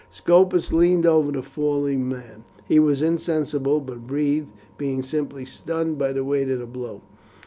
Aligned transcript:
Scopus 0.09 0.73
leaned 0.73 1.05
over 1.05 1.31
the 1.31 1.43
fallen 1.43 2.09
man. 2.09 2.43
He 2.67 2.79
was 2.79 3.03
insensible 3.03 3.79
but 3.79 4.07
breathed, 4.07 4.51
being 4.75 5.03
simply 5.03 5.45
stunned 5.45 5.99
by 5.99 6.11
the 6.11 6.23
weight 6.23 6.49
of 6.49 6.57
the 6.57 6.65
blow. 6.65 7.03